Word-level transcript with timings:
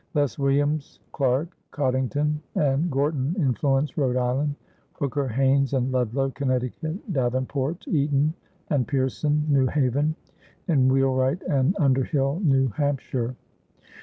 Thus 0.13 0.39
Williams, 0.39 0.99
Clarke, 1.11 1.55
Coddington, 1.69 2.41
and 2.55 2.89
Gorton 2.89 3.35
influenced 3.37 3.97
Rhode 3.97 4.15
Island; 4.17 4.55
Hooker, 4.93 5.27
Haynes, 5.27 5.75
and 5.75 5.91
Ludlow, 5.91 6.31
Connecticut; 6.31 7.13
Davenport, 7.13 7.87
Eaton, 7.87 8.33
and 8.71 8.87
Pierson, 8.87 9.45
New 9.47 9.67
Haven; 9.67 10.15
and 10.67 10.91
Wheelwright 10.91 11.43
and 11.43 11.75
Underhill, 11.79 12.39
New 12.43 12.69
Hampshire. 12.69 13.35